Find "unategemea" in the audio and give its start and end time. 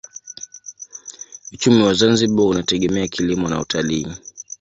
2.45-3.07